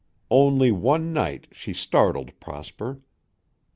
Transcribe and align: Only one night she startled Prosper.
Only 0.31 0.71
one 0.71 1.13
night 1.13 1.45
she 1.51 1.73
startled 1.73 2.31
Prosper. 2.39 3.01